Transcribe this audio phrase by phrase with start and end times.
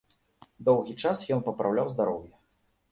[0.69, 2.33] Доўгі час ён папраўляў здароўе.